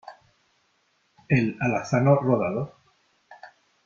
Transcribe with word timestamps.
¿el 1.29 1.59
alazano 1.61 2.15
rodado? 2.15 2.73